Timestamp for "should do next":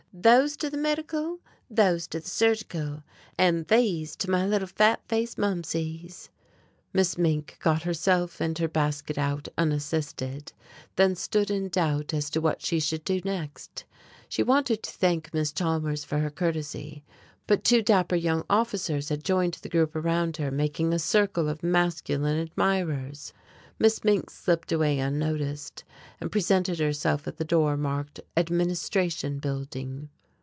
12.77-13.85